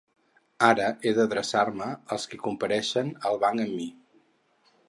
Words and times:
Ara 0.67 0.87
he 1.03 1.11
d’adreçar-me 1.19 1.91
als 2.17 2.27
qui 2.31 2.41
comparteixen 2.47 3.15
el 3.33 3.41
banc 3.45 3.67
amb 3.67 3.75
mi. 3.83 3.91